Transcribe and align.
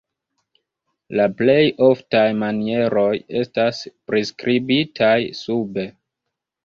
La 1.19 1.25
plej 1.41 1.65
oftaj 1.89 2.23
manieroj 2.43 3.11
estas 3.43 3.83
priskribitaj 4.13 5.17
sube. 5.45 5.87